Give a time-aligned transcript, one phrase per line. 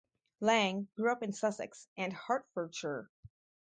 [0.39, 3.11] Lang grew up in Sussex and Hertfordshire.